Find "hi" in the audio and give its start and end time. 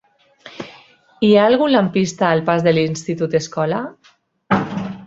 1.27-1.29